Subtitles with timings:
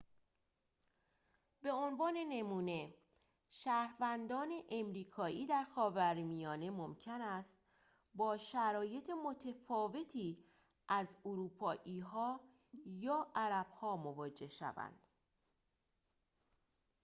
[1.61, 2.93] به عنوان نمونه
[3.51, 7.59] شهروندان آمریکایی در خاورمیانه ممکن است
[8.15, 10.37] با شرایط متفاوتی
[10.87, 12.39] از اروپایی‌ها
[12.85, 14.99] یا عرب‌ها مواجه شوند